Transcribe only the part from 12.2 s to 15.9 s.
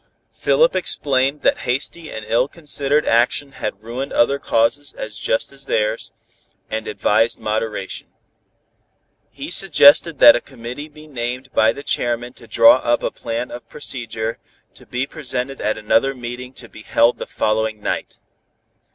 to draw up a plan of procedure, to be presented at